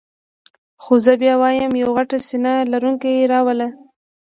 خو 0.83 0.93
زه 1.05 1.13
بیا 1.21 1.35
وایم 1.41 1.73
یو 1.81 1.89
غټ 1.97 2.09
سینه 2.27 2.53
لرونکی 2.71 3.27
را 3.31 3.39
وله. 3.47 3.67